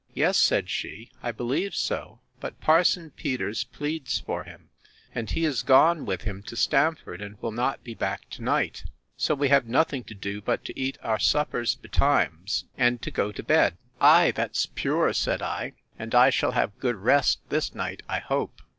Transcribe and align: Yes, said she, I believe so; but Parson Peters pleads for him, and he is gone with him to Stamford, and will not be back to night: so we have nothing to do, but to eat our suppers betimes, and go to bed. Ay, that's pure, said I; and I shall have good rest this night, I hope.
Yes, 0.15 0.35
said 0.39 0.67
she, 0.67 1.11
I 1.21 1.31
believe 1.31 1.75
so; 1.75 2.21
but 2.39 2.59
Parson 2.59 3.11
Peters 3.11 3.65
pleads 3.65 4.17
for 4.19 4.45
him, 4.45 4.69
and 5.13 5.29
he 5.29 5.45
is 5.45 5.61
gone 5.61 6.07
with 6.07 6.23
him 6.23 6.41
to 6.47 6.55
Stamford, 6.55 7.21
and 7.21 7.39
will 7.39 7.51
not 7.51 7.83
be 7.83 7.93
back 7.93 8.27
to 8.31 8.41
night: 8.41 8.83
so 9.15 9.35
we 9.35 9.49
have 9.49 9.67
nothing 9.67 10.03
to 10.05 10.15
do, 10.15 10.41
but 10.41 10.65
to 10.65 10.79
eat 10.79 10.97
our 11.03 11.19
suppers 11.19 11.75
betimes, 11.75 12.65
and 12.79 12.99
go 13.13 13.31
to 13.31 13.43
bed. 13.43 13.77
Ay, 13.99 14.31
that's 14.31 14.65
pure, 14.73 15.13
said 15.13 15.43
I; 15.43 15.73
and 15.99 16.15
I 16.15 16.31
shall 16.31 16.53
have 16.53 16.79
good 16.79 16.95
rest 16.95 17.37
this 17.49 17.75
night, 17.75 18.01
I 18.09 18.17
hope. 18.21 18.59